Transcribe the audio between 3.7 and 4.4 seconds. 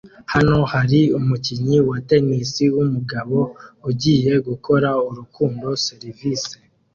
ugiye